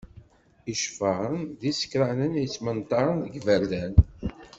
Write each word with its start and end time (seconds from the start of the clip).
Iceffaren 0.71 1.37
d 1.59 1.61
yisekranen 1.67 2.33
yettmenṭaren 2.41 3.17
deg 3.23 3.33
yiberdan. 3.35 3.93